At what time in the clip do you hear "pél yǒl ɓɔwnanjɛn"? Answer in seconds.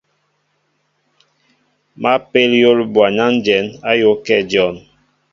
2.29-3.65